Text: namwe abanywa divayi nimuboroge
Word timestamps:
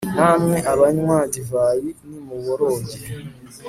namwe 0.15 0.57
abanywa 0.73 1.17
divayi 1.33 1.89
nimuboroge 2.07 2.97